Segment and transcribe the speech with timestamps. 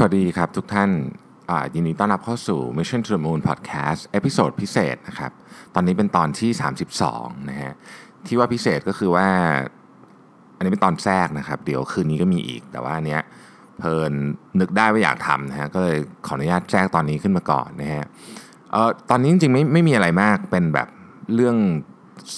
[0.00, 0.90] สวัสดีครับทุกท่าน
[1.74, 5.32] ยินดีต้อนรับเข้าสู่ Mission to the Moon Podcast episode พิเศษนะครับ
[5.74, 6.50] ตอนนี้เป็นตอนที่
[7.00, 7.72] 32 นะฮะ
[8.26, 9.28] ที่ว่าพิเศษก็คือว่า
[10.56, 13.22] อันนี้เป็นตอนแทรกนะครับ เดี๋ยวคืนนี้ก็มีอีก แต่ว่าอันเนี้ย
[13.78, 14.12] เพิ่ง
[14.60, 18.06] นึกได้ว่าอยากทำนะฮะ ก็เลยขออนุญาตแทรกตอนนี้ขึ้นมาก่อนนะฮะ
[18.72, 20.88] เอ่อ ตอนนี้จริงๆไม่ไม่มีอะไรมาก เป็นแบบ
[21.34, 21.56] เรื่อง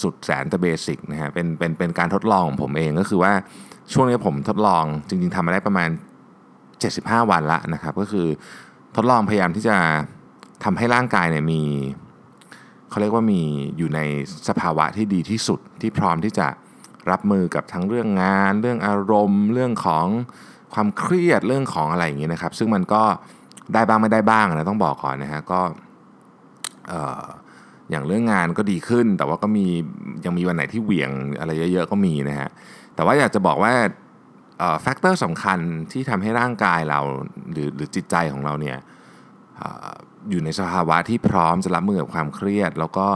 [0.01, 3.33] สุดแสนจะ basic นะฮะ เป็นเป็นเป็นการทดลองของผมเองก็คือว่า
[3.93, 5.91] ช่วงนี้ผมทดลองจริงๆทำมาได้ประมาณ
[6.89, 8.27] 75 วันละนะครับ ก็คือ
[8.97, 9.77] ทดลองพยายามที่จะ
[10.65, 11.63] ทำให้ร่างกายเนี่ยมี
[12.91, 13.43] เขาเรียกว่ามี
[13.79, 14.01] อยู่ใน
[14.49, 16.47] สภาวะที่ดีที่สุดที่พร้อมที่จะ
[17.11, 20.07] รับมือกับทั้งเรื่องงาน เรื่องอารมณ์ เรื่องของ
[20.75, 23.03] ความเครียดเรื่องของอะไรอย่างนี้นะครับ ซึ่งมันก็
[23.75, 25.61] ได้บ้างไม่ได้บ้างนะต้องบอกก่อนนะฮะก็
[26.89, 27.25] เอ่อ
[27.91, 29.67] อย่างเรื่องงานก็ดีขึ้น แต่ว่าก็มี
[30.25, 31.11] ยังมีวันไหนที่เหวี่ยง
[31.41, 32.49] อะไรเยอะ ๆ ก็มีนะฮะ
[32.95, 33.73] แต่ว่าอยากจะบอกว่า
[34.83, 35.59] แฟกเตอร์สำคัญ
[35.93, 37.01] ที่ทำให้ร่างกายเรา
[37.53, 38.79] หรือหรือจิตใจของเราเนี่ย
[39.61, 39.63] อ
[40.31, 43.07] อยู่ในสภาวะที่พร้อมจะรับมือกับความเครียด แล้วก็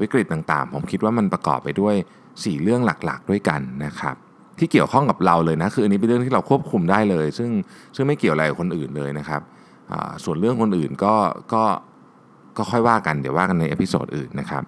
[0.00, 1.94] วิกฤตต่างๆ ผมคิดว่ามันประกอบไปด้วย
[2.28, 4.16] 4 เรื่องหลักๆ ด้วยกันนะครับ
[4.58, 7.50] ที่เกี่ยวข้องกับเราเลยนะคืออันนี้เป็นเรื่องที่เราควบคุมได้เลย ซึ่ง
[7.94, 9.42] ซึ่งไม่เกี่ยวอะไรกับคนอื่นเลยนะครับ
[10.24, 11.14] ส่วนเรื่องคนอื่นก็
[11.52, 11.62] ก็
[12.56, 14.62] ก็ค่อยว่ากันเดี๋ยวว่ากันใน episode อื่นนะครับ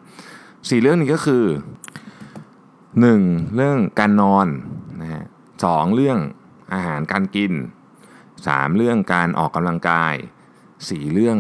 [0.69, 1.45] สี่เรื่องนี้ก็คือ
[2.25, 3.55] 1.
[3.55, 4.47] เรื่องการนอน
[5.03, 5.25] นะฮะ
[5.65, 6.19] สองเรื่อง
[6.75, 7.53] อาหารการกิน
[8.15, 8.77] 3.
[8.77, 10.15] เรื่องการออกกำลังกาย
[10.63, 11.13] 4.
[11.15, 11.39] เรื่อง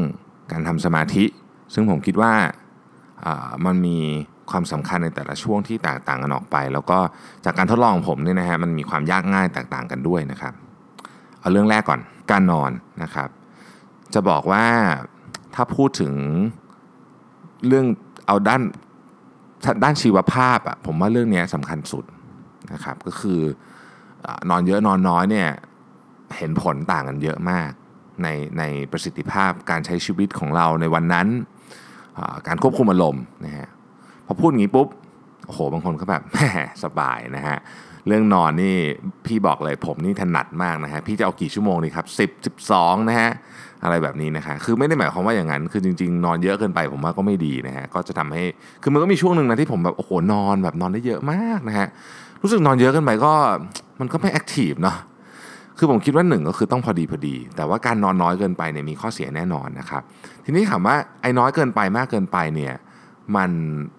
[0.53, 1.25] การทำสมาธิ
[1.75, 2.34] ซึ่งผมคิดว่า
[3.25, 3.98] อ่ามันมี
[4.50, 6.98] ความสำคัญในแต่ละช่วงที่แตกต่างกันออกไป แล้วก็
[7.44, 10.55] จากการทดลองของผมเนี่ยนะฮะมันมีความยากง่ายแตกต่างกันด้วยนะครับ
[11.41, 12.00] เอาเรื่องแรกก่อน
[12.31, 12.70] การนอน
[13.03, 13.28] นะครับ
[14.14, 14.67] จะบอกว่า
[15.55, 16.14] ถ้าพูดถึง
[17.67, 17.87] เรื่อง
[18.27, 18.62] เอาด้าน
[19.84, 22.05] ด้านชีวภาพอะผมว่าเรื่องนี้สำคัญสุด
[22.72, 23.41] นะครับก็คือ
[24.50, 25.48] นอนเยอะนอนน้อยเนี่ย
[26.36, 27.70] เห็นผลต่างกันเยอะมาก
[28.22, 31.27] ในในประสิทธิภาพการใช้ชีวิตของเราในวันนั้น
[32.47, 33.69] การควบคุมอารมณ์นะฮะ
[34.27, 34.88] พอพูดอย่างนี้ปุ๊บ
[35.47, 36.38] โอ้โหบางคนก็แบบแหม
[36.84, 37.56] สบายนะฮะ
[38.06, 38.76] เรื่องนอนนี่
[39.26, 43.31] พี่บอกเลยผมนี่ถนัดมากนะฮะพี่จะเอากี่ชั่วโมงดีครับ10 12นะฮะ
[43.84, 48.44] อะไรแบบนี้นะคะคือไม่ได้หมายความว่าอย่างนั้น คือจริง ๆ นอนเยอะเกินไปผมว่าก็ไม่ดีนะฮะก็จะทำให้
[48.82, 51.88] คือมันก็มีช่วงหนึ่งนะที่ผมแบบโอ้โหนอนแบบนอนได้เยอะมากนะฮะ
[52.42, 53.32] รู้สึกนอนเยอะเกินไปก็
[54.00, 54.97] มันก็ไม่แอคทีฟเนาะ
[55.78, 60.02] คือผมคิดว่าหนึ่งก็คือต้องพอดีพอดี แต่ว่าการนอนน้อยเกินไปเนี่ยมีข้อเสียแน่นอนนะครับ
[60.44, 62.74] ทีนี้ถามว่าไอ้น้อยเกินไปมากเกินไปเนี่ย
[63.36, 63.50] มัน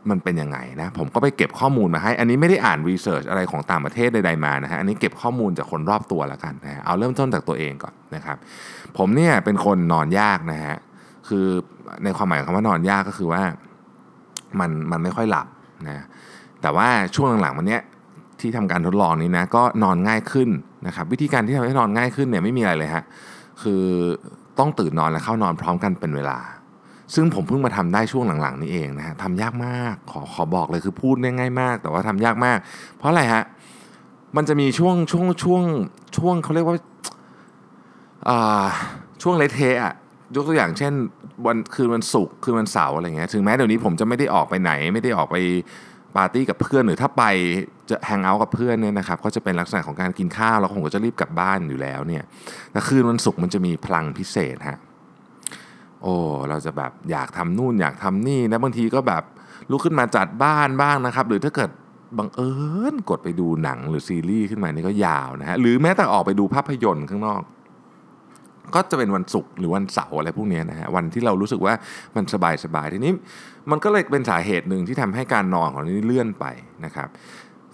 [0.10, 8.38] มันเป็นยังไงนะผมก็ไปเก็บข้อมูลมาให้ อันนี้ไม่ได้อ่านรีเสิร์ชอะไรของต่างประเทศใดๆมานะฮะอันนี้เก็บข้อมูลจากคนรอบตัวแล้วกันนะเอาเริ่มต้นจากตัวเองก่อนนะครับ
[8.98, 10.78] ผมเนี่ยเป็นคนนอนยากนะฮะ
[11.28, 11.46] คือ
[12.04, 13.42] ในความหมายของคำว่านอนยากก็คือว่า
[14.60, 15.48] มันมันไม่ค่อยหลับ
[15.88, 16.06] นะ
[16.62, 17.82] แต่ว่าช่วงหลังๆวันเนี้ย
[18.42, 20.50] ที่ทำการทดลองนี้นะก็นอนง่ายขึ้น
[20.88, 23.04] นะครับวิธีการที่ทำให้นอนง่ายขึ้นเนี่ยไม่มีอะไรเลยฮะ
[23.62, 23.84] คือ
[24.60, 26.40] ต้องตื่นนอนและเข้านอนพร้อมกันเป็นเวลา
[27.16, 32.58] ซึ่งผมเพิ่งมาทำได้ช่วงหลังๆ นี้เองนะฮะทำยากมากขอขอบอกเลยคือพูดง่ายมาก แต่ว่าทำยากมาก
[32.98, 33.44] เพราะอะไรฮะ
[34.36, 35.64] มันจะมีช่วงช่วงช่วง
[36.18, 36.78] ช่วงเขาเรียกว่า
[39.22, 39.96] ช่วงเลเทอะ
[40.36, 40.94] ยกตัวอย่างเช่น
[41.46, 45.36] วันคืนวันศุกร์คืนวันเสาร์อะไรเงี้ยถึงแม้เดี๋ยวนี้ผมจะไม่ได้ออกไปไหน ไม่ได้ออกไป
[46.18, 47.24] ปาร์ตี้กับเพื่อนหรือถ้าไป
[47.90, 52.24] จะแฮงเอาท์กับเพื่อนเนี่ยนะครับก็จะเป็นลักษณะของการกินข้าวแล้วผมก็จะรีบกลับบ้านอยู่แล้วเนี่ย
[52.72, 54.80] แต่คืนวันศุกร์มันจะมีพลังพิเศษฮะ
[56.04, 56.16] โอ้
[56.50, 59.24] เราจะแบบอยากทำนู่นอยากทำนี่นะบางทีก็แบบ
[59.72, 61.70] ลุกขึ้นมาจัดบ้านบ้างนะครับ หรือถ้าเกิด
[62.18, 62.52] บังเอิ
[62.94, 67.42] ญกดไปดูหนังหรือซีรีส์ขึ้นมานี่ก็ยาวนะฮะหรือแม้แต่ออกไปดูภาพยนตร์ข้างนอก
[68.76, 71.74] ก็จะเป็นวันศุกร์หรือวันเสาร์อะไรพวกนี้นะฮะวันที่เรารู้สึกว่า
[72.16, 73.14] มันสบายสบายทีนี้
[73.72, 76.46] มันก็เลยเป็นสาเหตุหนึ่งที่ทำให้การนอนของนี้เลื่อนไป
[76.86, 77.10] นะครับ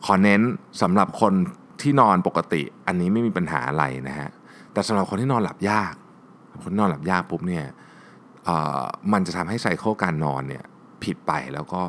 [0.06, 0.42] ขอเน้น
[0.81, 1.34] สำหรับคน
[1.81, 4.30] ที่นอนปกติ อันนี้ไม่มีปัญหาอะไรนะฮะ
[4.74, 5.94] แต่สำหรับคนที่นอนหลับยาก
[6.64, 7.66] คนนอนหลับยากปุ๊บเนี่ย
[9.14, 10.64] มันจะทำให้ไซเคิลการนอนเนี่ย
[11.04, 11.81] ผิดไปแล้วก็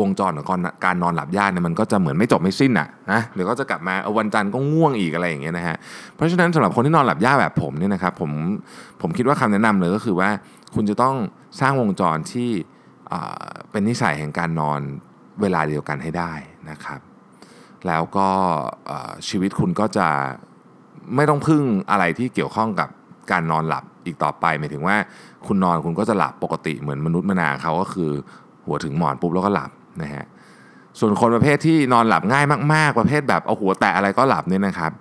[0.00, 0.46] วงจรของ
[0.84, 5.76] การนอนหลับยากเนี่ยมันก็จะเหมือนไม่จบไม่สิ้นอะนะเดี๋ยวก็จะกลับมาวันจันทร์ก็ง่วงอีกอะไรอย่างเงี้ยนะฮะ
[6.14, 8.30] เพราะฉะนั้นสำหรับคนที่นอนหลับยากแบบผมเนี่ยนะครับผม
[9.00, 10.30] ผมคิดว่าคำแนะนำเลยก็คือว่า
[10.74, 11.16] คุณจะต้อง
[11.60, 12.50] สร้างวงจรที่
[13.70, 14.80] เป็นนิสัยแห่งการนอน
[15.40, 16.32] เวลาเดียวกันให้ได้
[16.70, 17.00] นะครับ
[17.86, 18.28] แล้วก็
[19.28, 20.08] ชีวิตคุณก็จะ
[21.14, 22.88] ไม่ต้องพึ่งอะไรที่เกี่ยวข้องกับ
[23.30, 24.96] การนอนหลับอีกต่อไปหมายถึงว่า
[25.46, 28.10] คุณนอนคุณก็จะหลับปกติเหมือนมนุษย์มนาเขาก็คือ
[28.66, 29.70] หัวถึงหมอนปุ๊บแล้วก็หลับ
[30.02, 30.24] นะฮะ
[30.98, 32.44] ส่วนคนประเภทที่นอนหลับง่าย
[32.74, 34.92] มาก ๆ ประเภทแบบเอาหัวแตะอะไรก็หลับเนี่ยนะครับ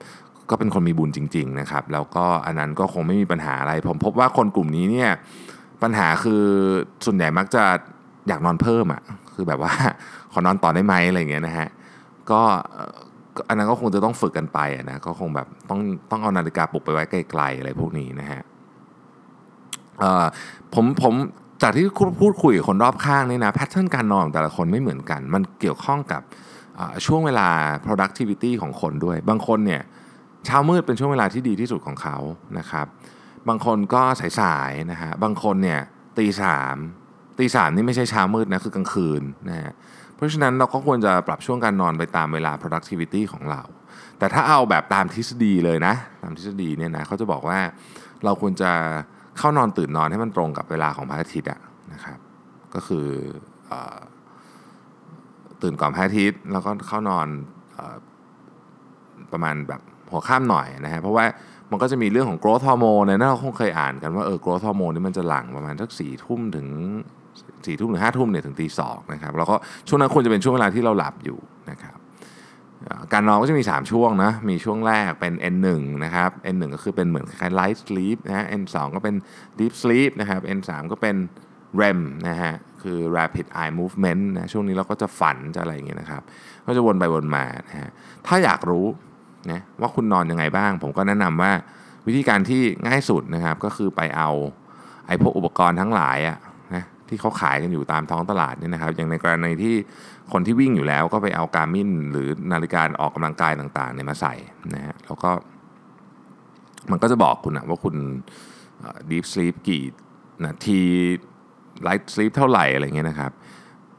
[0.49, 5.11] ก็เป็นคนมีบุญจริง ๆ นะครับ แล้วก็อันนั้นก็คงไม่มีปัญหาอะไร ผมพบว่าคนกลุ่มนี้เนี่ย
[5.83, 6.43] ปัญหาคือ
[7.05, 7.63] ส่วนใหญ่มักจะ
[8.27, 9.01] อยากนอนเพิ่มอะ
[9.33, 9.73] คือแบบว่า
[10.31, 11.67] ขอนอนต่อได้ไหมอะไรเงี้ยนะฮะ
[12.31, 12.41] ก็
[13.47, 15.79] อันนั้นก็คงจะต้องฝึกกันไปนะก็คงแบบต้อง
[16.11, 18.41] ต้องเอานาฬิกาปลุกไปไว้ไกลๆอะไรพวกนี้นะฮะ
[20.73, 21.13] ผมผม
[21.65, 21.85] จากที่
[22.21, 26.21] พูดคุยกับคนรอบข้างนี่นะแพทเทิร์นการนอนของแต่ละคนไม่เหมือนกัน มันเกี่ยวข้องกับ
[27.05, 27.49] ช่วงเวลา
[27.85, 29.81] productivity ของคนด้วย บางคนเนี่ย
[30.45, 32.17] เช้ามืดเป็นช่วงเวลาที่ดีที่สุดของเขา
[32.57, 32.87] นะครับ
[33.47, 34.01] บางคนก็
[34.39, 35.79] สายๆนะฮะบางคนเนี่ย
[36.17, 36.75] ตีสาม
[37.39, 39.71] ตีสามนี่ไม่ใช่เช้ามืดนะคือกลางคืนนะฮะ
[40.15, 43.61] เพราะฉะนั้นเราก็ควรจะปรับช่วงการนอนไปตามเวลา productivity ของเรา
[44.19, 45.93] แต่ถ้าเอาแบบตามทฤษฎีเลยนะ
[46.23, 47.59] ตามทฤษฎีเนี่ยนะเขาจะบอกว่า
[48.23, 48.71] เราควรจะ
[49.37, 51.59] เข้านอนตื่นนอนให้มันตรงกับเวลาของพระอาทิตย์อะ
[51.93, 52.19] นะครับ
[52.73, 53.07] ก็คือ
[53.71, 53.73] อ
[55.61, 57.27] ตื่นก่อนพระอาทิตย์แล้วก็เข้านอน
[57.77, 57.79] อ
[59.31, 59.81] ประมาณแบบ
[60.11, 61.25] หัวค่ำหน่อยนะฮะเพราะว่า
[61.71, 66.67] มันก็จะมีเรื่องของ growth hormone เนี่ยนะเราคงเคยอ่านกันว่าเออ growth hormone นี่มันจะหลั่งประมาณสักสี่ทุ่มถึง
[67.65, 69.55] สี่ทุ่มถึงห้าทุ่มเนี่ยถึงตีสองนะครับแล้วก็
[69.87, 71.37] ช่วงนั้นควรจะเป็นช่วงเวลาที่เราหลับอยู่
[71.71, 71.97] นะครับ
[73.13, 75.67] การนอนก็จะมี 3 ช่วงนะ มีช่วงแรกเป็น N1
[76.03, 79.15] นะครับ N1 ก็คือเป็นเหมือนคล้ายๆ light sleep นะฮะ N2 ก็เป็น
[79.59, 81.15] deep sleep นะครับ N3 ก็เป็น
[81.81, 86.21] REM นะฮะ คือ rapid eye movement นะ ช่วงนี้เราก็จะฝันจะอะไรอย่างเงี้ยนะครับ
[86.65, 87.89] ก็จะวนไปวนมานะฮะ
[88.27, 88.85] ถ้าอยากรู้
[89.51, 91.51] นะว่าคุณนอนยังไงบ้าง ผมก็แนะนำว่า
[92.07, 94.29] วิธีการที่ง่ายสุดนะครับ ก็คือไปเอา
[95.07, 96.52] ไอ้พวกอุปกรณ์ทั้งหลายอะนะ
[97.09, 99.75] ที่เขาขายกันอยู่ตามท้องตลาดเนี่ยนะครับ อย่างในกรณีที่
[100.31, 104.33] คนที่วิ่งอยู่แล้วก็ไปเอาการมินหรือนาฬิกาออกกำลังกายต่างๆเนี่ยมาใส่
[104.73, 105.31] นะฮะแล้วก็
[106.91, 107.95] มันก็จะบอกคุณนะว่าคุณ
[109.09, 109.83] ดีฟสลีปกี่
[110.45, 110.81] นาที
[111.83, 113.31] ไลท์สลีปเท่าไหร่อะไรเงี้ยนะครับ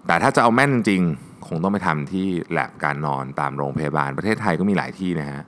[0.07, 1.03] แต่ถ้าจะเอาแม่นจริง
[1.49, 5.43] คงต้องไปทำที่แลบการนอนตามโรงพยาบาลประเทศไทยก็มีหลายที่นะฮะ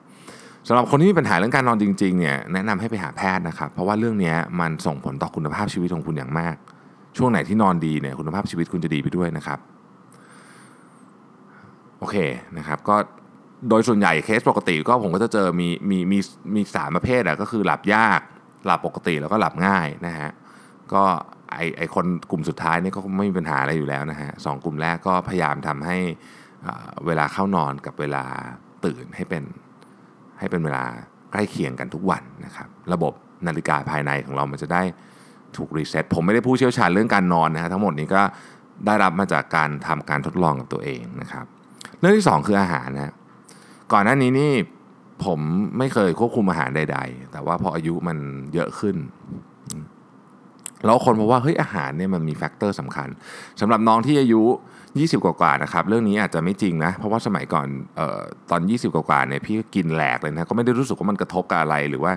[0.68, 6.56] สำหรับคนที่มีปัญหาเรื่องการนอนจริงๆเนี่ยแนะนำให้ไปหาแพทย์นะครับ เพราะว่าเรื่องนี้มันส่งผลต่อคุณภาพชีวิตของคุณอย่างมาก
[7.16, 9.58] ช่วงไหนที่นอนดีเนี่ยคุณภาพชีวิตคุณจะดีไปด้วยนะครับ
[11.98, 12.16] โอเค
[12.58, 12.96] นะครับก็
[13.68, 16.18] โดยส่วนใหญ่เคสปกติก็ผมก็จะเจอมีมีมี
[16.54, 18.20] มีสามประเภทอะก็คือหลับยาก
[18.66, 20.30] หลับปกติแล้วก็หลับง่ายนะฮะ
[20.92, 21.02] ก็
[21.52, 25.98] ไอไอคนกลุ่มสุดท้ายนี่ก็ไม่มีปัญหาอะไรอยู่แล้วนะฮะสองกลุ่มแรกก็พยายามทำให้
[27.06, 28.24] เวลาเข้านอนกับเวลา
[28.84, 29.44] ตื่นให้เป็น
[30.38, 30.84] ให้เป็นเวลา
[31.32, 33.12] ใกล้เคียงกันทุกวันนะครับ ระบบ
[33.46, 34.82] นาฬิกาภายในของเรามันจะได้
[35.58, 38.22] ถูกรีเซ็ตผมไม่ได้ผู้เชี่ยวชาญเรื่องการนอนนะฮะทั้งหมดนี้ก็
[38.86, 41.46] ได้รับมาจากการทำการทดลองกับตัวเองนะครับ
[41.98, 43.12] เรื่องที่สองคืออาหารนะ
[43.92, 44.52] ก่อนหน้านี้นี่
[45.24, 45.40] ผม
[45.78, 48.18] ไม่เคยควบคุมอาหารใด ๆ แต่ว่าพออายุมัน
[48.54, 48.96] เยอะขึ้น
[50.84, 53.08] แล้วค้นพบว่าเฮ้ยอาหารเนี่ยมันมี factor สำคัญ
[53.60, 54.42] สำหรับน้องที่อายุ
[54.86, 57.66] 20 กว่าๆนะครับเรื่องนี้อาจจะไม่จริงนะ เพราะว่าสมัยก่อน
[57.98, 58.20] อ่อ
[58.50, 62.12] ตอน 20 กว่าๆเนี่ยพี่ก็กินแหลกเลยนะก็ไม่ได้รู้สึกว่ามันกระทบกับอะไร หรือว่า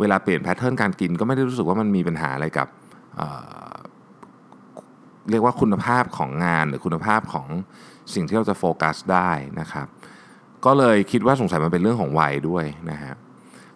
[0.00, 2.68] เวลาเปลี่ยน pattern การกินก็ไม่ได้รู้สึกว่ามันมีปัญหาอะไรกับ
[5.30, 7.48] เรียกว่าคุณภาพของงานหรือคุณภาพของ
[8.14, 9.30] สิ่งที่เราจะโฟกัสได้
[9.60, 9.86] นะครับ
[10.64, 13.14] ก็เลยคิดว่าสงสัยมันเป็นเรื่องของวัยด้วยนะฮะ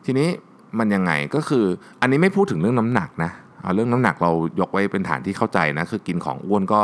[0.04, 0.28] ทีนี้
[0.78, 1.64] มันยังไงก็คือ
[2.00, 3.32] อันนี้ไม่พูดถึงเรื่องน้ำหนักนะ
[3.62, 6.80] เอาเรื่องน้ำหนักเรายกไว้เป็นฐานที่เข้าใจนะคือกินของอ้วนก็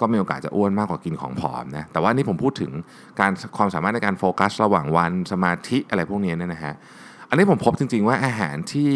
[0.00, 2.70] ก็มีโอกาสจะอ้วนมากกว่ากินของผอมนะแต่ว่านี่ผมพูดถึง
[3.20, 6.74] การความสามารถในการโฟกัส ระหว่างวันสมาธิอะไรพวกนี้เนี่ยนะฮะ
[7.28, 8.92] อันนี้ผมพบจริง ๆ ว่าอาหารที่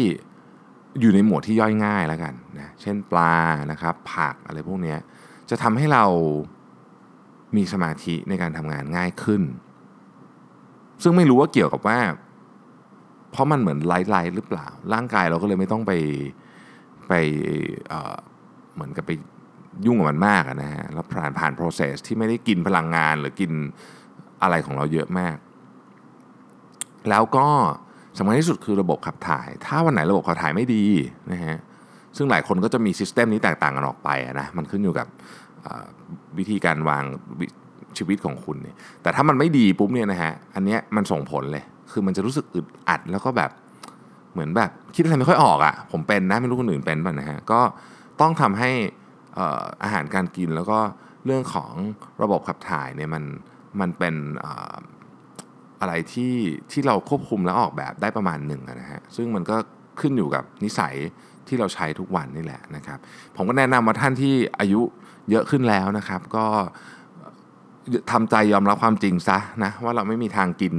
[0.99, 3.35] อยู่ในหมวดที่ย่อยง่ายแล้วกันนะเช่นปลา
[3.71, 4.95] นะครับ ผักอะไรพวกนี้
[5.49, 6.05] จะทำให้เรา
[7.57, 9.41] มีสมาธิในการทำงานง่ายขึ้น
[11.03, 11.99] ซึ่งไม่รู้ว่าเกี่ยวกับว่า
[13.31, 15.91] เพราะมันเหมือนไลท์ไลท์หรือเปล่า ร่างกายเราก็เลยไม่ต้องไป
[17.07, 17.13] ไป
[17.87, 19.11] เเหมือนกับไป
[19.85, 23.51] ยุ่งกับมันมากนะฮะแล้วผ่านผ่าน process ที่ไม่ได้กินพลังงานหรือกิน
[24.41, 25.37] อะไรของเราเยอะมาก
[27.09, 27.47] แล้วก็
[28.17, 30.85] สำคัญที่สุดคือระบบขับถ่าย ถ้าวันไหนระบบขับถ่ายไม่ดี
[31.31, 31.57] นะฮะ
[32.17, 35.07] ซึ่งหลายคนก็จะมีซิสเต็มนี้แตกต่างกันออกไปนะมันขึ้นอยู่กับ
[36.37, 37.03] วิธีการวาง
[37.39, 37.41] ว
[37.97, 43.51] ชีวิตของคุณเนี่ยแต่ถ้ามันไม่ดีปุ๊บเนี่ยนะฮะอันเนี้ยมันส่งผลเลย คือมันจะรู้สึกอึดอัดแล้วก็แบบ
[44.33, 47.61] เหมือนแบบคิดอะไรไม่ค่อยออกอะ่ะผมเป็นนะไม่รู้คนอื่นเป็นป่ะนะฮะก็
[48.21, 48.71] ต้องทำให้
[49.37, 49.39] อ
[49.83, 50.79] อาหารการกินแล้วก็
[51.25, 51.71] เรื่องของ
[52.23, 53.23] ระบบขับถ่ายเนี่ยมัน
[53.79, 54.15] มันเป็น
[55.81, 56.33] อะไรที่
[56.71, 59.55] ที่เราควบคุมและออกแบบได้ประมาณหนึ่งนะฮะซึ่งมันก็
[59.99, 60.95] ขึ้นอยู่กับนิสัย
[61.47, 62.99] ที่เราใช้ทุกวันนี่แหละนะครับ
[63.35, 64.81] ผมก็แนะนำว่าท่านที่อายุ
[65.29, 66.45] เยอะขึ้นแล้วนะครับ ก็
[68.11, 70.75] ทำใจยอมรับความจริงซะนะว่าเราไม่มีทางกิน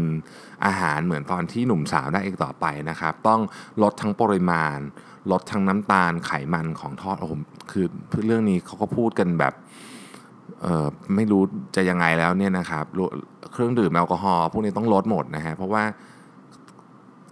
[0.66, 3.40] อาหารเหมือนตอนที่หนุ่มสาวได้อีกต่อไปนะครับ ต้อง
[3.82, 4.78] ลดทั้งปริมาณ
[5.32, 7.32] ลดทั้งน้ำตาลไขมันของทอดโอ้โห
[7.70, 7.86] คือ
[8.26, 9.54] เรื่องนี้เขาก็พูดกันแบบ
[11.16, 11.42] ไม่รู้
[11.76, 12.84] จะยังไงแล้วเนี่ยนะครับ
[13.52, 15.82] เครื่องดื่มแอลกอฮอล์พวกนี้ต้องลดหมดนะฮะเพราะว่า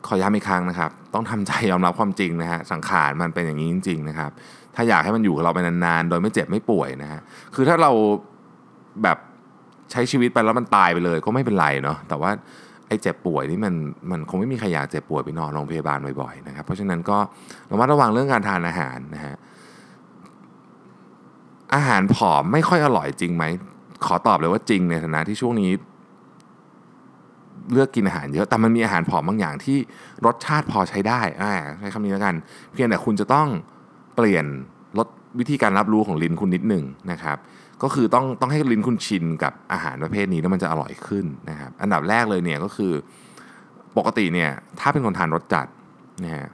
[0.06, 4.30] ขอย้ำอีกครั้งนะครับ ต้องทำใจยอมรับความจริงนะฮะสังขารมันเป็นอย่างนี้จริง ๆ นะครับ
[4.74, 7.20] ถ้าอยากให้มันอยู่กับเราไปนานๆ โดยไม่เจ็บไม่ป่วยนะฮะ
[7.54, 7.90] คือถ้าเรา
[9.02, 9.18] แบบ
[9.90, 12.30] ใช้ชีวิตไปแล้วมันตายไปเลย ก็ไม่เป็นไรเนาะแต่ว่า
[12.88, 13.74] ไอ้เจ็บป่วยนี่มัน
[14.10, 17.18] มันคงไม่มีใครอยากเจ็บป่วยไปนอนโรงพยาบาลบ่อยๆนะครับเพราะฉะนั้นก็
[17.70, 19.34] ระมัดระวังเรื่องการทานอาหารนะฮะ
[21.74, 23.44] อาหารผอมไม่ค่อยอร่อยจริงไหม
[24.06, 25.70] ขอตอบเลยว่าจริงในฐานะที่ช่วงนี้
[27.72, 29.78] เลือกกินอาหารเยอะ แต่มันมีอาหารผอมบางอย่างที่
[30.26, 32.34] รสชาติพอใช้ได้อ่าใช้คำนี้แล้วกัน
[32.72, 33.48] เพียงแต่คุณจะต้อง
[34.16, 34.44] เปลี่ยน
[34.98, 35.08] ลด
[35.38, 37.36] วิธีการรับรู้ของลิ้นคุณนิดหนึ่งนะครับ
[37.82, 42.92] ก็คือต้องต้องให้ลิ้นคุณชินกับอาหารประเภทนี้แล้วมันจะอร่อยขึ้นนะครับ อันดับแรกเลยเนี่ยก็คือ
[43.96, 44.50] ปกติเนี่ย
[44.80, 45.66] ถ้าเป็นคนทานรสจัด
[46.24, 46.48] นะฮะ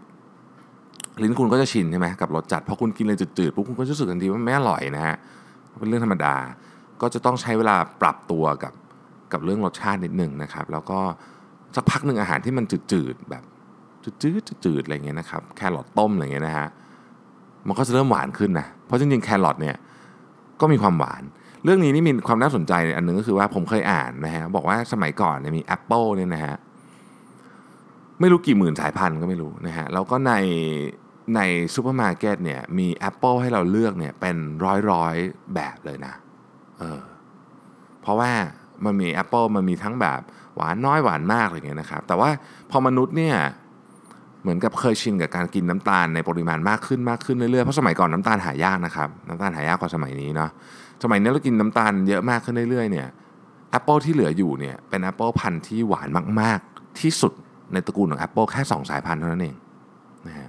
[1.23, 5.17] ลิ้นคุณก็จะชินใช่ไหมกับรสจัดพอคุณกินเลยจืดๆปุ๊บคุณก็จะรู้สึกทันทีว่าไม่อร่อยนะฮะ
[5.81, 6.35] เป็นเรื่องธรรมดา
[7.01, 8.73] ก็จะต้องใช้เวลาปรับตัวกับ
[9.33, 10.99] กับเรื่องรสชาตินิดหนึ่งนะครับ แล้วก็
[11.75, 13.43] สักพักหนึ่งอาหารที่มันจืดๆแบบ
[14.23, 16.69] จืดๆจืดๆอะไรเงี้ยนะครับแครอทต้มอะไรเงี้ยนะฮะ
[17.67, 19.77] มันก็จะเริ่มหวานขึ้นนะเพราะจริงๆแครอทเนี่ย
[20.61, 21.23] ก็มีความหวาน
[21.65, 26.57] เรื่องนี้นี่มีความน่าสนใจอันหนึ่งก็คือว่าผมเคยอ่านนะฮะบอกว่าสมัยก่อนเนี่ยมีแอปเปิลเนี่ยนะฮะ
[28.21, 30.33] ไม่รู้กี่หมื่นสายพันธุ์ก็ไม่รู้นะฮะแล้วก็ใน
[31.35, 31.41] ใน
[31.75, 35.15] ซูเปอร์มาร์เก็ตเนี่ยมีแอปเปิลให้เราเลือกเนี่ยเป็นร้อยร้อย
[35.55, 36.15] แบบเลยนะ
[36.79, 37.01] เออ
[38.03, 38.33] เพราะว่า
[38.85, 40.21] มันมีแอปเปิลมันมีทั้งแบบ
[40.57, 42.31] หวานน้อยหวานมากอะไรเงี้ยนะครับ แต่ว่า
[42.71, 43.37] พอมนุษย์เนี่ย
[44.43, 50.51] เหมือนกับเคยชินกับการกินน้ำตาลในปริมาณมากขึ้นมากขึ้นเรื่อยๆเพราะสมัยก่อนน้ำตาลหายากนะครับน้ำตาลหายากกว่าสมัยนี้เนาะ
[51.03, 53.09] สมัยนี้เรากินน้ำตาลเยอะมากขึ้นเรื่อยๆเนี่ย
[53.71, 56.09] แอปเปิลที่เหลืออยู่เนี่ยเป็นแอปเปิลพันธุ์ที่หวาน
[56.41, 57.33] มากๆ ที่สุด
[57.73, 59.57] ในตระกูลของแอปเปิลแค่สองสายพันธุ์เท่านั้นเอง
[60.27, 60.49] นะฮะ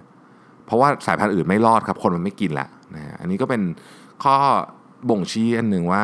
[0.67, 3.61] เพราะว่าสายพันธุ์อื่นไม่รอดครับคนมันไม่กินละนะฮะอันนี้ก็เป็น
[4.23, 4.35] ข้อ
[5.09, 6.03] บ่งชี้อันหนึ่งว่า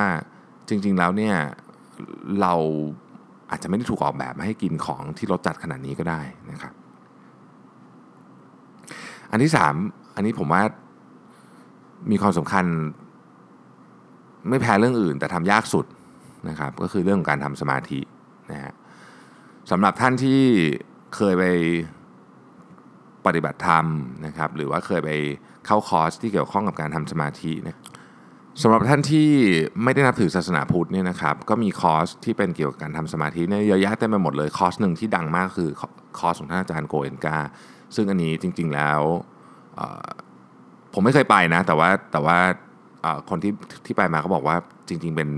[0.70, 1.36] จริง ๆแล้วเนี่ย
[2.41, 2.53] เรา
[3.50, 6.74] อาจจะไม่ได้ถูกออกแบบมาให้กินของที่รสจัดขนาดนี้ก็ได้นะครับ
[9.32, 9.74] อันที่สาม
[10.15, 10.63] อันนี้ผมว่า
[12.12, 12.65] มีความสำคัญ
[14.50, 15.86] ไม่แพ้เรื่องอื่น แต่ทำยากสุด
[16.50, 18.00] นะครับก็คือเรื่องของการทำสมาธิ
[18.51, 18.74] นะฮะ
[19.72, 20.41] สำหรับท่านที่
[21.15, 21.46] เคยไป
[23.25, 23.86] ปฏิบัติธรรม
[24.25, 25.10] นะครับหรือว่าเคยไป
[25.65, 27.77] เข้าคอร์สที่เกี่ยวข้องกับการทำสมาธินะ
[28.62, 29.30] สำหรับท่านที่
[29.84, 35.70] ไม่ได้นับถือศาสนาพุทธเนี่ยนะครับก็มีคอร์สที่เป็นเกี่ยวกับการทำสมาธิเนี่ยเยอะแยะเต็มไปหมดเลยคอร์สหนึ่งที่ดังมากคือ
[36.20, 37.38] คอร์สของท่านอาจารย์โกเอนกา
[37.96, 39.01] ซึ่งอันนี้จริงๆแล้ว
[40.94, 42.38] ผมไม่เคยไปนะแต่ว่าแต่ว่า
[43.30, 43.53] คนที่
[43.86, 44.56] ที่ไปมาเขาบอกว่า
[44.88, 45.30] จริง ๆ เป็น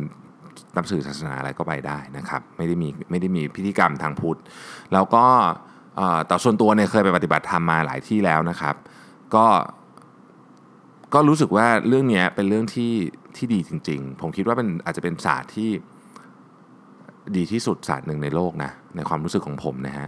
[0.76, 4.40] นับถือศาสนาอะไรก็ไปได้นะครับไม่ได้มีไม่ได้มีพิธีกรรมทางพุทธ
[4.94, 5.26] แล้วก็
[6.28, 8.76] แต่ส่วนตัวเนี่ยเคยไปปฏิบัติธรรมมาหลายที่แล้วนะครับ
[9.36, 9.46] ก็
[11.14, 12.94] ก็รู้สึกว่าเรื่องนี้เป็นเรื่องที่
[13.38, 15.70] ที่ดีจริง ๆ ผมคิดว่าเป็นอาจจะเป็นศาสตร์ที่
[17.36, 20.08] ดีที่สุดศาสตร์หนึ่งในโลกนะในความรู้สึกของผมนะฮะ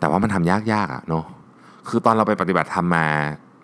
[0.00, 1.24] แต่ว่ามันทำยากๆอะ่ะเนาะ
[1.88, 3.06] คือตอนเราไปปฏิบัติธรรมมา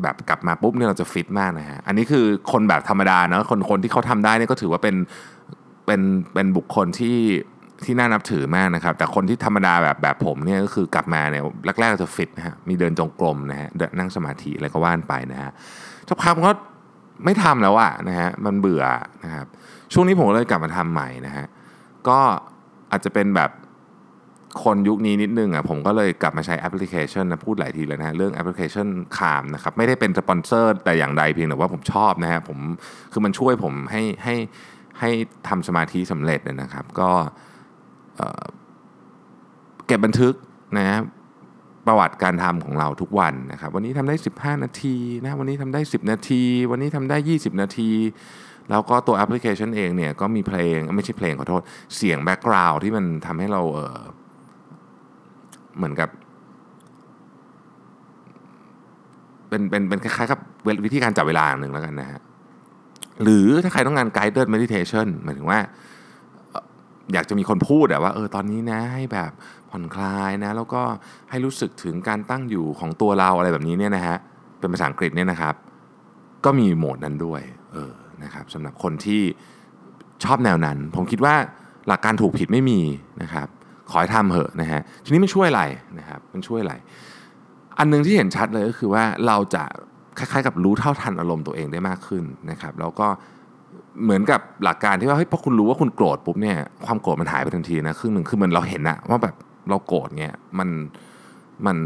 [0.02, 4.96] แบบกลับมาปุ๊บเนี่ยเราจะฟิตมากนะฮะอันนี้คือคนแบบธรรมดาเนาะคนคนที่เขาทำได้เนี่ยก็ถือว่าเป็น
[5.86, 6.00] เป็น
[6.34, 7.18] เป็นบุคคลที่
[7.84, 11.42] ที่น่านับถือมากนะครับ แต่คนที่ธรรมดาแบบแบบผมเนี่ยก็คือกลับมาเนี่ย
[11.80, 15.50] แรกๆจะฟิตนะฮะมีเดินจงกรมนะฮะเดินนั่งสมาธิอะไรก็ว่านไปนะฮะ
[16.08, 16.52] สักพักมันก็
[17.24, 18.84] ไม่ทำแล้วอะนะฮะมันเบื่อ
[19.24, 19.46] นะครับ
[19.92, 21.46] ช่วงนี้ผมเลยกลับมาทำใหม่นะฮะ
[22.08, 22.18] ก็
[22.90, 23.50] อาจจะเป็นแบบ
[24.64, 32.58] คนยุคนี้นิดนึงอะผมก็เลยกลับมาใช้แอปพลิเคชันนะพูดหลายทีแล้วนะฮะเรื่องแอปพลิเคชัน Calm นะครับไม่ได้เป็นสปอนเซอร์แต่อย่างใดเพียงแต่ว่าผมชอบนะฮะผม
[33.12, 34.36] คือมันช่วยผมให้ให้
[35.00, 35.10] ให้
[35.48, 37.10] ทำสมาธิสำเร็จนะครับ ก็
[38.18, 40.34] เก็บบันทึก
[40.78, 40.98] นะฮะ
[41.86, 47.90] ประวัติการทำของเราทุกวันนะครับ วันนี้ทำได้ 15 นาทีนะวันนี้ทำได้ 10 นาที วันนี้ทำได้ 20 นาที
[48.70, 51.62] แล้วก็ตัวแอปพลิเคชันเองเนี่ยก็มีเพลงไม่ใช่เพลงขอโทษ
[51.96, 54.00] เสียง background ที่มันทำให้เราเออ
[55.76, 56.08] เหมือนกับ
[59.48, 60.40] เป็นเป็นเป็นคล้ายๆกับ
[60.84, 62.20] วิธีการจับเวลาหนึ่งแล้วกันนะฮะ
[63.22, 65.58] หรือถ้าใครต้องการ guided meditation หมายถึงว่า
[67.12, 69.30] อยากจะมีคนพูดอะว่าเออตอนนี้นะให้แบบ
[69.70, 70.82] ผ่อนคลายนะ แล้วก็
[71.30, 74.16] ให้รู้สึกถึงการตั้งอยู่ของตัวเราอะไรแบบนี้เนี่ยนะฮะ
[74.58, 75.54] เป็นภาษาอังกฤษเนี่ยนะครับ
[76.44, 79.22] ก็มีโหมดนั้นด้วยเออนะครับสำหรับคนที่
[80.24, 81.34] ชอบแนวนั้น ผมคิดว่า
[81.88, 82.80] หลักการถูกผิดไม่มี
[83.22, 83.48] นะครับ
[83.90, 85.62] ขอให้ทำเหอะนะฮะทีนี้มันช่วยอะไร
[85.98, 86.74] นะครับมันช่วยอะไร
[87.78, 89.64] อันหนึงที่เห็นชัดเลยก็คือว่าเราจะ
[90.18, 93.08] คล้ายๆ กับรู้เท่าทันอารมณ์ตัวเองได้มากขึ้นนะครับ แล้วก็
[94.04, 99.34] เหมือนกับหลักการที่ว่าเฮ้ยพอคุณรู้ว่าคุณโกรธปุ๊บเนี่ยความโกรธมันหายไปทันทีนะครึ่งหนึ่งคือมันเราเห็นอะว่าแบบ
[99.70, 100.68] เราโกรธเนี่ยมัน
[101.66, 101.76] มัน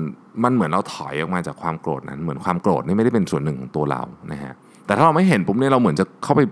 [0.45, 4.53] มันเหมือนเราถอยออกมาจากความโกรธนั้น เหมือนความโกรธนี่ไม่ได้เป็นส่วนหนึ่งของตัวเรานะฮะ
[4.87, 6.43] แต่ถ้าเราไม่เห็นปุ๊บเนี่ยเราเหมือนจะเข้าไป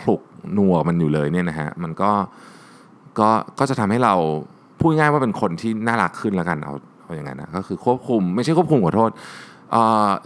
[0.00, 0.20] คลุก
[0.56, 2.10] นัวมันอยู่เลยเนี่ยนะฮะมันก็
[3.18, 4.14] ก็ก็จะทำให้เรา
[4.80, 9.10] พูดง่ายว่าเป็นคนที่น่ารักขึ้นแล้วกันเอาเอาอย่างนั้นนะก็คือควบคุมไม่ใช่ควบคุมขอโทษ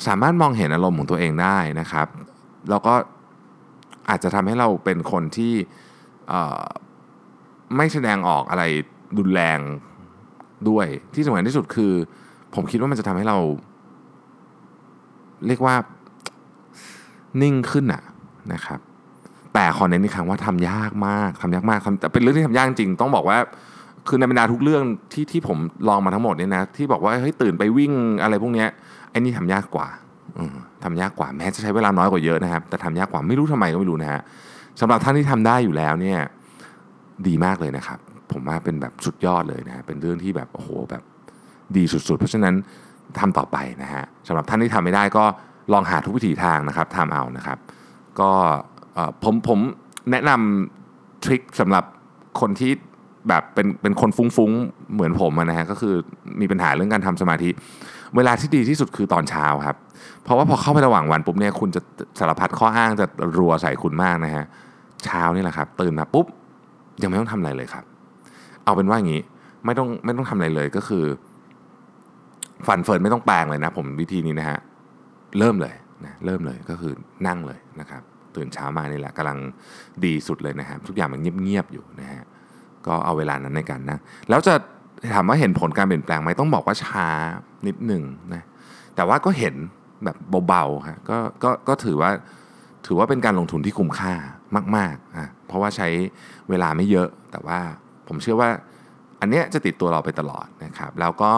[0.06, 2.06] สามารถมองเห็นอารมณ์ของตัวเองได้นะครับ
[2.70, 2.94] แล้วก็
[4.10, 5.54] อาจจะทำให้เราเป็นคนที่
[7.76, 8.64] ไม่แสดงออกอะไร
[9.18, 9.58] รุนแรง
[10.68, 11.92] ด้วยที่สำคัญที่สุดคือ
[12.54, 13.38] ผมคิดว่ามันจะทำให้เรา
[15.46, 15.74] เรียกว่า
[17.42, 18.02] นิ่งขึ้นอะ
[18.52, 18.80] นะครับ
[19.54, 23.38] แต่ขอเน้นอีกครั้งว่าทำยากมากทำยากมากแต่เป็นเรื่องที่ทำยากจริง ต้องบอกว่า
[24.08, 28.68] คือในบรรดาทุกเรื่องที่ที่ผมลองมาทั้งหมดเนี่ยนะ ที่บอกว่าเฮ้ยตื่นไปวิ่งอะไรพวกเนี้ย
[29.10, 29.88] ไอ้นี่ทำยากกว่า
[30.38, 34.22] อืม ทำยากกว่าแม้จะใช้เวลาน้อยกว่าเยอะนะครับ แต่ทำยากกว่าไม่รู้ทำไมก็ไม่รู้นะฮะ
[34.80, 36.18] สำหรับท่านที่ทำได้อยู่แล้วเนี่ย
[37.26, 37.98] ดีมากเลยนะครับ
[38.32, 41.02] ผมว่าเป็นแบบสุดยอดเลยนะฮะเป็นเรื่องที่แบบโอ้โหแบบ
[41.76, 42.54] ดีสุดๆ เพราะฉะนั้น
[43.18, 45.24] ทำต่อไปนะฮะสำหรับท่านที่ทำไม่ได้ก็
[45.72, 47.58] ลองหาทุกวิถีทางนะครับทำเอานะครับ
[48.20, 48.30] ก็
[49.24, 49.58] ผมผม
[50.10, 51.84] แนะนำทริคสำหรับ
[52.40, 52.72] คนที่
[53.28, 55.94] แบบเป็นเป็นคนฟุ้งๆ เหมือนผมนะฮะก็คือ
[56.40, 57.50] มีปัญหาเรื่องการทำสมาธิ
[58.16, 59.76] เวลาที่ดีที่สุดคือตอนเช้าครับ
[60.22, 61.80] เพราะว่าพอเข้าไประหว่างวันปุ๊บเนี่ยคุณจะ
[62.18, 63.06] สารพัดข้ออ้างจะ
[63.38, 64.44] รัวใส่คุณมากนะฮะ
[65.04, 66.26] เช้านี่แหละครับ ตื่นมาปุ๊บ
[67.02, 67.84] ยังไม่ต้องทำอะไรเลยครับ
[68.64, 69.22] เอาเป็นว่าอย่างนี้
[69.64, 71.04] ไม่ต้องไม่ต้องทำอะไรเลยก็คือ
[72.66, 74.58] ฟันเฟิร์นไม่ต้องแปลงเลยนะ ผมวิธีนี้นะฮะ
[75.38, 75.74] เริ่มเลย
[76.04, 76.92] นะเริ่มเลยก็คือ
[77.26, 78.02] นั่งเลยนะครับ
[78.36, 79.38] ตื่นเช้ามานี่แหละกำลัง
[80.04, 82.22] ดีสุดเลยนะครับทุกอย่างมันเงียบๆอยู่นะฮะ
[82.86, 84.54] ก็เอาเวลานั้นในการนั่งแล้วจะ
[85.14, 87.08] ถามว่าเห็นผลการเปลี่ยนแปลงไหมต้องบอกว่าช้า
[87.66, 88.02] นิดหนึ่ง
[88.34, 88.42] นะ
[88.96, 89.54] แต่ว่าก็เห็น
[90.04, 90.16] แบบ
[90.48, 92.10] เบาๆครับก็ก็ก็ถือว่า
[92.86, 94.12] ถือว่าเป็นการลงทุนที่คุ้มค่า
[94.76, 95.88] มากๆอะเพราะว่าใช้
[96.48, 97.58] เวลาไม่เยอะ แต่ว่า
[98.08, 98.50] ผมเชื่อว่า
[99.20, 101.32] อันเนี้ยจะติดตัวเราไปตลอดนะครับแล้วก็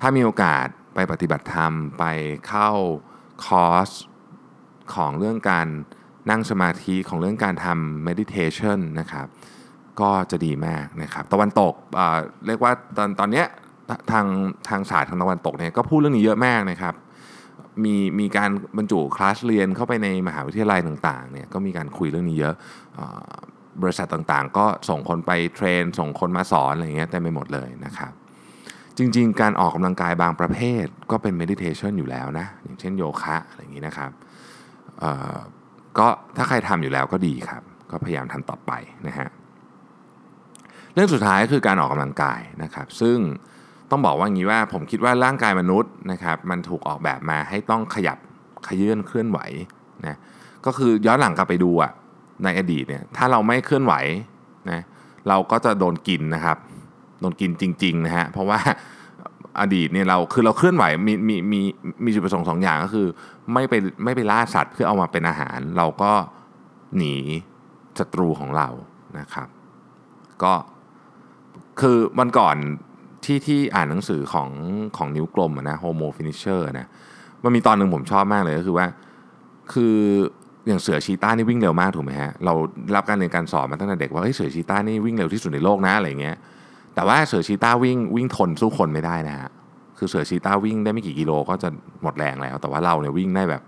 [0.00, 2.04] ถ้ามีโอกาสไปปฏิบัติธรรมไป
[2.48, 2.70] เข้า
[3.44, 3.90] คอร์ส
[4.94, 5.66] ของเรื่องการ
[6.30, 9.26] นั่งสมาธิของเรื่องการทำ meditation นะครับ
[10.00, 13.44] ก็จะดีมากนะครับตะวันตกเเรียกว่าตอนตอนนี้
[14.10, 14.26] ทาง
[14.68, 16.94] ทางศาสตร์ทางตะวันตกเนี่ยก็พูดเรื่องนี้เยอะมากนะครับ
[17.84, 22.54] มีมีการบรรจุคลาสเรียนเข้าไปในมหาวิทยาลัยต่างๆเนี่ยก็มีการคุยเรื่องนี้เยอะ
[22.98, 23.32] ออ
[23.82, 28.12] บริษัทต่างๆ ก็ส่งคนไปเทรน ส่งคนมาสอนอะไรเงี้ยเต็มไปหมดเลยนะครับ
[28.98, 34.10] จริงๆ การออกกำลังกายบางประเภทก็เป็น meditation อยู่แล้วนะอย่างเช่นโยคะอะไรอย่างนี้นะครับ
[35.98, 36.06] ก็
[36.36, 38.72] ถ้าใครทำอยู่แล้วก็ดีครับ ก็พยายามทำต่อไป
[39.06, 39.28] นะฮะ
[40.94, 43.18] เรื่องสุดท้ายก็คือการออกกำลังกายนะครับ ซึ่ง
[43.90, 48.18] ต้องบอกว่างี้ว่าผมคิดว่าร่างกายมนุษย์นะครับ มันถูกออกแบบมาให้ต้องขยับ
[48.66, 49.38] ขยื่นเคลื่อนไหว
[50.06, 50.16] นะ
[50.66, 51.92] ก็คือย้อนหลังกลับไปดูอะ
[52.44, 53.94] ในอดีตเนี่ยถ้าเราไม่เคลื่อนไหว
[54.70, 54.80] นะ
[55.28, 56.58] เราก็จะโดนกินนะครับ
[57.20, 58.60] โดนกินจริงๆนะฮะเพราะว่า
[59.60, 61.60] อดีตเนี่ยเราคือเราเคลื่อนไหวมีมีมี
[62.04, 63.06] มีจุดประสงค์สองอย่างก็คือ
[63.52, 63.74] ไม่ไป
[64.04, 66.12] ไม่ไปล่าสัตว์เพื่อเอามาเป็นอาหาร เราก็
[66.96, 67.14] หนี
[67.98, 68.68] ศัตรูของเรา
[69.18, 69.48] นะครับ
[70.42, 70.52] ก็
[71.80, 72.56] คือวันก่อน
[73.24, 74.48] ที่ที่อ่านหนังสือของ
[74.96, 76.86] ของนิ้วกลมอะนะ Homo finisher นะ
[77.44, 78.86] มันมีตอนหนึ่งผมชอบมากเลยก็คือว่า
[79.72, 79.96] คือ
[80.66, 82.54] อย่างเสือชีต้านี่วิ่งเร็วมากถูกไหมฮะเรา
[82.96, 86.36] รับการเรียนการสอนมาตั้งแต่เด็กว่าเฮ้ยเสือชีต้านี่วิ่งเร็วที่สุดในโลกนะอะไรเงี้ย
[86.94, 89.48] แต่ว่าเสือชีต้าวิ่งวิ่งทนสู้คนไม่ได้นะฮะ
[89.98, 91.68] คือเสือชีต้าวิ่งได้ไม่กี่กิโลก็จะ
[92.02, 93.62] หมดแรงแล้ว แต่ว่าเราเนี่ยวิ่งได้แบบ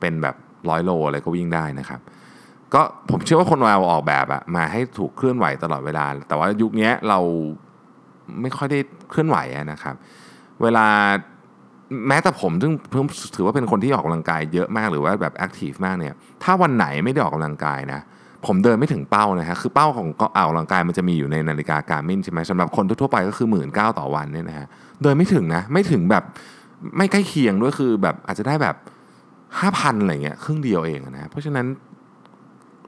[0.00, 0.36] เป็นแบบ
[0.70, 2.00] ร้อยโลอะไรก็วิ่งได้นะครับ
[2.74, 7.18] ก็ผมเชื่อว่าคนเราออกแบบอะมาให้ถูกเคลื่อนไหวตลอดเวลา แต่ว่ายุคนี้เรา
[8.40, 8.78] ไม่ค่อยได้
[9.10, 9.94] เคลื่อนไหวอะนะครับ
[10.62, 10.86] เวลา
[12.08, 13.04] แม้แต่ผมซึ่งเพิ่ง
[13.36, 18.00] ถือว่าเป็นคนที่ออกกำลังกายเยอะมากหรือว่าแบบ active มากเนี่ย ถ้าวันไหนไม่ได้ออกกำลังกายนะ
[18.46, 24.66] ผมเดินไม่ถึงเป้านะฮะคือเป้าของการออกกำลังกายมันจะมีอยู่ในนาฬิกา Garmin ใช่ไหมสำหรับคนทั่วไปก็คือหมื่นก้าวต่อวันเนี่ยนะฮะ
[25.02, 26.24] เดินไม่ถึงนะไม่ถึงแบบ
[26.96, 28.76] ไม่ใกล้เคียงด้วยคือแบบอาจจะได้แบบ
[29.60, 31.66] ห้าพันอะไรเงี้ยครึ่งเดียวเองนะเพราะฉะนั้น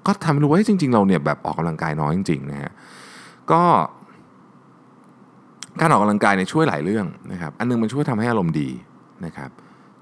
[0.06, 2.72] ก็ทำรู้ว่าจริง ๆ เราเนี่ยแบบออกกำลังกายน้อยจริงๆนะฮะ
[3.52, 3.62] ก็
[5.80, 8.68] การออกกำลังกายเนี่ยช่วยหลายเรื่องนะครับอันนึงมันช่วยทำให้อารมณ์ดี
[9.24, 9.50] นะครับ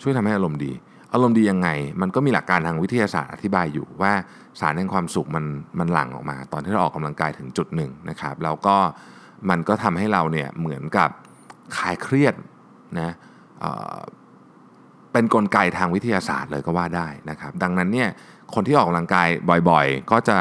[0.02, 0.72] ช่วยทำให้อารมณ์ดี
[1.12, 1.68] อารมณ์ดียังไง
[2.00, 4.12] มันก็มีหลักการทางวิทยาศาสตร์อธิบายอยู่ว่า
[4.60, 5.44] สารแห่งความสุขมัน
[5.78, 8.76] มันหลั่งออกมา ตอนที่เราออกกำลังกายถึงจุดหนึ่งนะครับแล้วก็
[9.50, 11.10] มันก็ทำให้เราเนี่ยเหมือนกับ
[11.76, 12.34] คลายเครียด
[12.98, 13.12] นะ
[13.60, 18.08] เเป็นนกลไกทางวิทยาศาสตร์เลยก็ว่าได้นะครับ ดังนั้นเนี่ย
[18.54, 19.28] คนที่ออกกำลังกาย
[19.70, 20.38] บ่อยๆ ก็จะ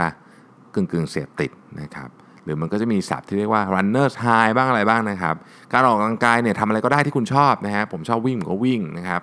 [0.75, 2.09] กึ่งๆเสพติดนะครับ
[2.43, 5.35] หรือมันก็จะมีศัพท์ที่เรียกว่า runners high บ้างอะไรบ้างนะครับ
[5.73, 9.21] การออกกำลังกายเนี่ยทำอะไรก็ได้ที่คุณชอบนะฮะผมชอบวิ่งก็วิ่งนะครับ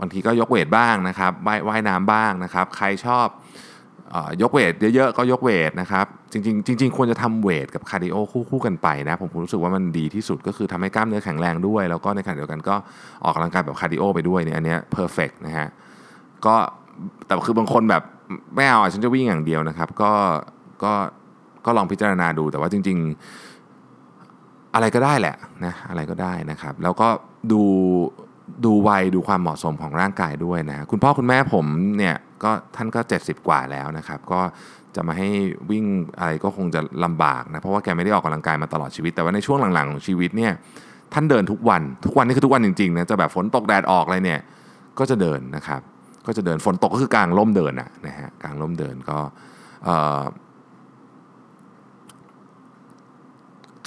[0.00, 3.26] บางทีก็ยกเวทบ้างนะครับว่ายว่ายน้ำบ้างนะครับ ใครชอบ
[4.14, 8.16] ออยก weight เยอะๆ ก็ยก weight นะครับ จริงๆจริง ๆ ควรจะทำ weight กับ cardio
[8.50, 12.76] คู่ๆกันไปนะ ผมรู้สึกว่ามันดีที่สุดก็คือทำให้กล้ามเนื้อแข็งแรงด้วย แล้วก็ในขณะเดียวกันก็
[13.24, 15.68] ออกกำลังกายแบบ cardio ไปด้วยเนี่ยอันเนี้ย perfect นะฮะ
[16.46, 16.56] ก็
[17.26, 18.02] แต่คือบางคนแบบ
[18.56, 20.12] ไม่เอาอะฉันจะวิ่งอย่างเดียวนะครับ ก็
[20.84, 20.92] ก็
[21.66, 22.98] ก็ลองพิจารณาดูแต่ว่าจริง
[23.86, 27.08] ๆ อะไรก็ได้แหละนะอะไรก็ได้นะครับ แล้วก็
[27.52, 27.62] ดู
[28.64, 31.66] ดูวัยดูความเหมาะสมของร่างกายด้วยนะคุณพ่อคุณแม่ผม
[31.98, 34.40] เนี่ยก็ท่านก็ 70 กว่าแล้วนะครับ ก็
[34.96, 35.28] จะมาให้
[35.70, 35.84] วิ่ง
[36.18, 40.52] อะไรก็คงจะลำบากนะเพราะว่าแกไม่ได้ออกกำลังกายมาตลอดชีวิต แต่ว่าในช่วงหลังๆของชีวิตเนี่ย
[41.14, 44.40] ท่านเดินทุกวัน ทุกวันนี่คือทุกวันจริงๆนะจะแบบฝนตกแดดออกอะไรเนี่ย
[44.98, 45.80] ก็จะเดินนะครับ
[46.28, 49.18] ก็จะเดินฝนตกก็คือกลางร่มเดินอะนะฮะกลางร่มเดินก็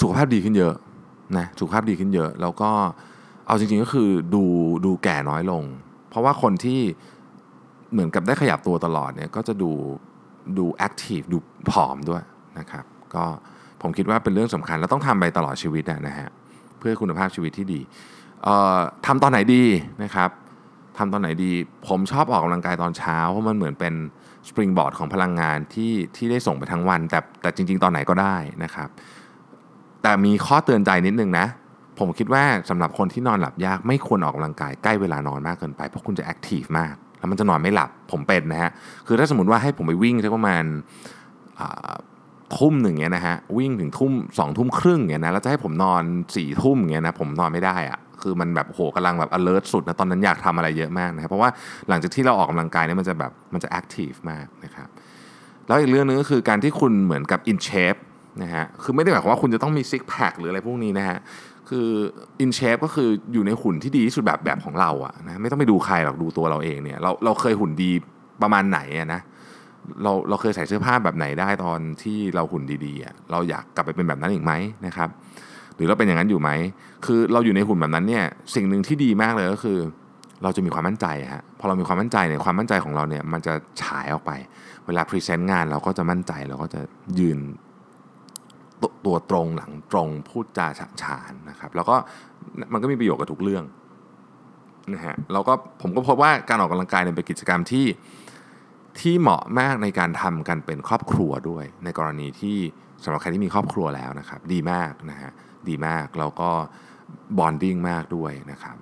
[0.01, 0.73] สุขภาพดีขึ้นเยอะ
[1.37, 2.71] นะสุขภาพดีขึ้นเยอะ แล้วก็
[3.47, 4.43] เอาจริงๆก็คือดู
[4.85, 5.63] ดูแก่น้อยลง
[6.09, 6.79] เพราะว่าคนที่
[7.91, 9.71] เหมือนกับได้ขยับตัวตลอดเนี่ยก็จะดู
[10.57, 11.37] ดูแอคทีฟดู
[11.69, 12.23] ผอมด้วย
[12.59, 13.25] นะครับก็
[13.81, 16.29] ผมคิดว่าเป็นเรื่องสำคัญแล้วต้องทำไปตลอดชีวิตนะฮะ
[16.79, 17.81] เพื่อคุณภาพชีวิตที่ดี
[19.05, 19.63] ทำตอนไหนดี
[20.03, 20.29] นะครับ
[20.97, 21.51] ทำตอนไหนดี
[21.87, 23.93] ผมชอบออกกำลังกายตอนเช้า เพราะมันเหมือนเป็น
[24.47, 28.89] สปริงบอร์ดของพลังงานที่ที่ได้ส่งไปทั้งวัน แต่แต่จริง ๆ ตอนไหนก็ได้นะครับ
[30.03, 31.47] แต่มีข้อเตือนใจนิดนึงนะ
[31.99, 38.71] ผมคิดว่าสำหรับคนที่นอนหลับยากไม่ควรออกกำลังกายใกล้เวลานอนมากเกินไปเพราะคุณจะแอคทีฟมาก แล้วมันจะนอนไม่หลับผมเป็นนะฮะ
[39.07, 40.63] คือถ้าสมมติว่าให้ผมไปวิ่งสักประมาณ
[42.57, 46.03] ทุ่มหนึ่งเงี้ยนะฮะวิ่งถึงทุ่มสองทุ่มครึ่งเงี้ยนะแล้วจะให้ผมนอน
[46.35, 51.49] สี่ทุ่มเงี้ยนะผมนอนไม่ได้อะ คือมันแบบโหกำลังแบบ alert สุดนะตอนนั้นอยากทำอะไรเยอะมากนะครับเพราะว่า
[51.89, 54.89] หลังจากที่เราออกกำลังกายเนี่ยมันจะแบบมันจะ active มากนะครับ
[55.67, 57.99] แล้วอีกเรื่องนึงก็คือการที่คุณเหมือนกับ in shape
[58.43, 61.17] นะฮะคือไม่ได้หมายความว่าคุณจะต้องมี six pack หรืออะไรพวกนี้นะฮะ
[61.69, 61.87] คือ
[62.43, 67.91] in shape ก็คืออยู่ในหุ่นที่ดีที่สุดแบบแบบของเราอะนะไม่ต้องไปดูใครหรอกดูตัวเราเองเนี่ยเราเราเคยหุ่นดี
[68.41, 69.21] ประมาณไหนอะนะ
[70.03, 74.53] เราเราเคยใส่เสื้อผ้าแบบไหนได้ตอนที่เราหุ่นดีๆอะเราอยากกลับไปเป็นแบบนั้นอีกไหม
[74.85, 75.09] นะครับ
[75.81, 76.49] รือเราเป็นอย่างนั้นอยู่ไหม
[77.05, 79.77] คือเราอยู่ในหุ่นแบบนั้นเนี่ยสิ่งหนึ่งที่ดีมากเลยก็คือ
[80.43, 84.31] เราจะมีความมั่นใจฮะพอเรามีความมั่นใจเนี่ยความมั่นใจของเราเนี่ยมันจะฉายออกไป
[84.85, 86.81] เวลาพรีเซนต์งานเราก็จะมั่นใจเราก็จะ
[87.19, 87.39] ยืน
[88.81, 91.95] ตตัวตรงหลังตรงพูดจาฉะฉานนะครับ แล้วก็
[92.73, 93.63] มันก็มีประโยชน์กับทุกเรื่อง
[94.93, 97.85] นะฮะเราก็ผมก็พบว่าการออกกำลังกายเนี่ยเป็นกิจกรรมที่
[98.99, 102.57] ที่เหมาะมากในการทำกันเป็นครอบครัวด้วย ในกรณีที่
[103.03, 105.31] สำหรับใครที่มีครอบครัวแล้วนะครับ ดีมากนะฮะ
[105.69, 106.49] ดีมากแล้วก็
[107.37, 108.77] บอนดิ้งมากด้วยนะครับ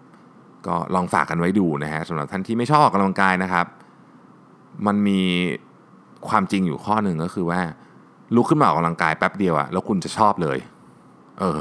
[0.67, 3.65] ก็ลองฝากกันไว้ดูนะฮะสำหรับท่านที่ไม่ชอบออกกำลังกายนะครับ
[4.87, 5.21] มันมี
[6.29, 7.61] ความจริงอยู่ข้อหนึ่งก็คือว่า
[8.35, 10.57] ลุกขึ้นมาออกกำลังกายแป๊บเดียวอะแล้วคุณจะชอบเลย
[11.39, 11.59] เออ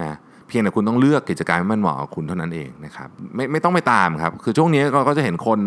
[0.00, 5.60] นะเพียงแต่คุณต้องเลือกกิจกรรมที่มันเหมาะกับคุณเท่านั้นเองนะครับไม่ไม่ต้องไปตามครับ คือช่วงนี้เราก็จะเห็นคน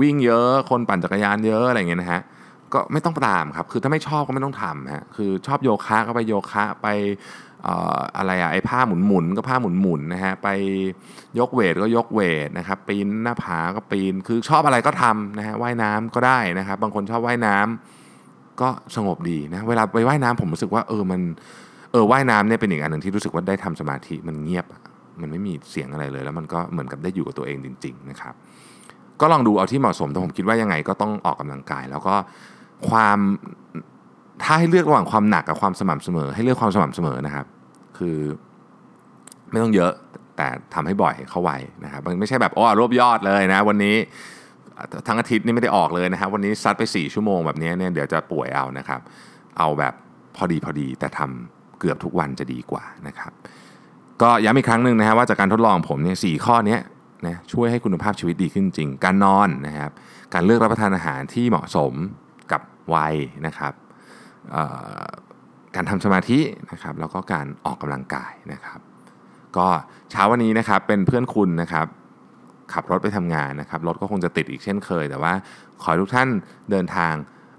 [0.00, 2.20] วิ่งเยอะคนปั่นจักรยานเยอะอะไรเงี้ยนะฮะ
[2.72, 6.88] ก็ไม่ต้องตามครับ คือถ้าไม่ชอบก็ไม่ต้องทำฮะคือชอบโยคะก็ไปโยคะไป
[8.16, 10.48] อะไรอะไอ้ผ้าหมุนหมุนก็ผ้าหมุนหมุนนะฮะไป
[11.38, 21.20] ยกเวทก็ยกเวทนะครับปีนหน้าผาก็ปีนคือชอบอะไรก็ทำนะฮะว่ายน้ำก็ได้นะครับ บางคนชอบว่ายน้ำก็สงบดีนะเวลาไปว่ายน้ำผมรู้สึกว่าเออมัน
[21.92, 24.66] เออว่ายน้ำเนี่ยเป็นอีกอันหนึ่งที่รู้สึกว่าได้ทำสมาธิมันเงียบ
[25.20, 28.34] มันไม่มีเสียงอะไรเลย แล้วมันก็เหมือนกับได้อยู่กับตัวเองจริง ๆ นะครับ
[29.20, 32.14] ก็ลองดูเอาที่เหมาะสมแต่ผมคิดว่ายังไงก็ต้องออกกำลังกาย แล้วก็
[32.88, 33.18] ความ
[34.42, 37.46] ถ้าให้เลือกระหว่างความหนักกับความสม่ำเสมอ ให้เลือกความสม่ำเสมอนะครับ
[37.98, 38.18] คือ
[39.50, 39.92] ไม่ต้องเยอะ
[40.36, 43.96] แต่ทำให้บ่อยเข้าไว้นะครับมันไม่ใช่แบบโอ้รวบยอดเลยนะ วันนี้
[45.06, 49.00] ทั้งอาทิตย์นี่ไม่ได้ออกเลยนะครับ วันนี้ซัดไป 4 ชั่วโมงแบบนี้เนี่ยเดี๋ยวจะป่วยเอานะครับ
[49.58, 49.94] เอาแบบ
[50.36, 53.32] พอดีพอดีแต่ทำเกือบทุกวันจะดีกว่านะครับ
[54.22, 56.78] ก็ย้ำอีกครั้งหนึ่งนะครับว่าจากการทดลองผมเนี่ยสข้อนี้
[57.26, 59.90] นะช่วยให้คุณภาพชีวิตดีขึ้นจริง การนอนนะครับ
[60.34, 61.92] การเลือกรับประทานอาหารที่เหมาะสม
[62.52, 62.62] กับ
[62.94, 63.14] วัย
[63.46, 63.72] นะครับ
[65.74, 66.38] การทำสมาธิ
[66.70, 68.80] นะครับแล้วก็การออกกำลังกายนะครับ
[69.56, 69.66] ก็
[70.10, 71.86] เช้าวันนี้นะครับเป็นเพื่อนคุณนะครับ
[72.72, 75.32] ขับรถไปทำงานนะครับรถก็คงจะติดอีกเช่นเคย แต่ว่า
[75.82, 76.28] ขอทุกท่าน
[76.70, 77.14] เดินทาง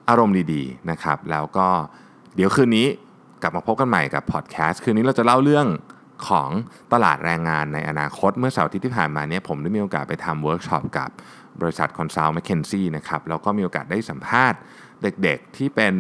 [0.09, 1.67] อารมณ์ดีๆนะครับ แล้วก็
[2.35, 2.87] เดี๋ยวคืนนี้
[3.41, 5.67] กลับมาพบกันใหม่กับพอดแคสต์คืนนี้เราจะเล่าเรื่อง
[6.27, 6.49] ของ
[6.93, 11.09] ตลาดแรงงานในอนาคต เมื่อเสาร์ที่ผ่านมาเนี่ยผมได้มีโอกาสไปทำเวิร์กช็อปกับ
[11.61, 14.59] บริษัท consult McKinsey นะครับแล้วก็มีโอกาสได้สัมภาษณ์
[15.03, 15.95] เด็กๆที่เป็น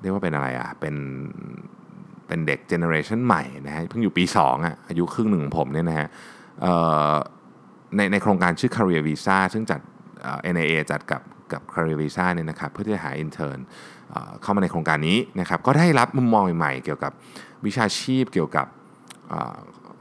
[0.00, 0.94] เรียกว่าเป็นอะไรอะเป็น
[2.26, 6.08] เป็นเด็ก generation ใหม่นะฮะเพิ่งอยู่ปี2อะอายุครึ่งหนึ่งของผมเนี่ยนะฮะ
[7.96, 9.80] ในในโครงการชื่อ Career Visa ซึ่งจัด
[10.54, 11.22] NAA จัดกับ
[11.52, 13.64] กับ Career Visa เนี่ยนะครับเพื่อที่จะหา intern
[14.42, 17.12] เข้ามาในโครงการนี้นะครับก็ได้รับมุมมองใหม่ๆเกี่ยวกับ
[17.66, 18.66] วิชาชีพเกี่ยวกับ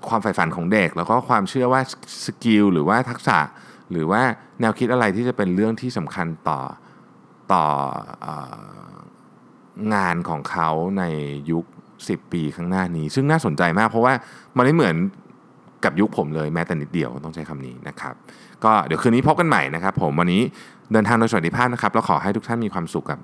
[0.08, 1.82] ความใฝ่ฝันของเด็ก แล้วก็ความเชื่อว่า
[2.26, 3.40] สกิลหรือว่าทักษะ
[3.92, 4.22] หรือว่า
[4.62, 6.60] แนวคิดอะไรที่จะเป็นเรื่องที่สำคัญต่อ
[7.54, 7.66] ต่อ
[9.94, 11.04] งานของเขาใน
[11.52, 11.66] ยุค
[11.98, 14.14] 10 ปีข้างหน้านี้ ซึ่งน่าสนใจมาก เพราะว่า
[14.58, 14.96] มันไม่เหมือน
[15.86, 18.14] กับยุคผมเลยแม้แต่นิดเดียวต้องใช้คำนี้นะครับ
[18.64, 20.42] ก็เดี๋ยวคืนนี้พบกันใหม่นะครับ ผมวันนี้
[20.92, 23.20] เดินทางโดยสวัสดิภาพนะครับ แล้วขอให้ทุกท่านมีความสุขกับ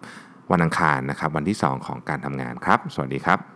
[0.52, 3.53] วันอังคารนะครับ วันที่ 2 ของการทำงานครับ สวัสดีครับ